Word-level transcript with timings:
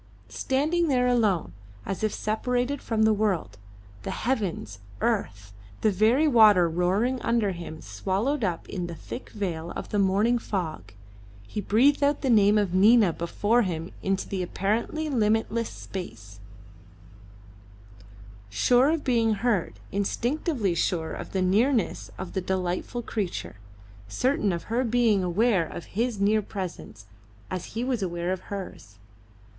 Standing 0.29 0.87
there 0.87 1.05
alone, 1.05 1.53
as 1.85 2.03
if 2.03 2.11
separated 2.11 2.81
from 2.81 3.03
the 3.03 3.13
world; 3.13 3.59
the 4.01 4.09
heavens, 4.09 4.79
earth; 4.99 5.53
the 5.81 5.91
very 5.91 6.27
water 6.27 6.67
roaring 6.67 7.21
under 7.21 7.51
him 7.51 7.81
swallowed 7.81 8.43
up 8.43 8.67
in 8.67 8.87
the 8.87 8.95
thick 8.95 9.29
veil 9.29 9.69
of 9.75 9.89
the 9.89 9.99
morning 9.99 10.39
fog, 10.39 10.93
he 11.47 11.61
breathed 11.61 12.01
out 12.01 12.21
the 12.21 12.31
name 12.31 12.57
of 12.57 12.73
Nina 12.73 13.13
before 13.13 13.61
him 13.61 13.91
into 14.01 14.27
the 14.27 14.41
apparently 14.41 15.07
limitless 15.07 15.69
space, 15.69 16.39
sure 18.49 18.89
of 18.89 19.03
being 19.03 19.35
heard, 19.35 19.75
instinctively 19.91 20.73
sure 20.73 21.11
of 21.13 21.31
the 21.31 21.43
nearness 21.43 22.09
of 22.17 22.33
the 22.33 22.41
delightful 22.41 23.03
creature; 23.03 23.57
certain 24.07 24.51
of 24.51 24.63
her 24.63 24.83
being 24.83 25.23
aware 25.23 25.67
of 25.67 25.85
his 25.93 26.19
near 26.19 26.41
presence 26.41 27.05
as 27.51 27.75
he 27.77 27.83
was 27.83 28.01
aware 28.01 28.31
of 28.33 28.39
hers. 28.49 28.97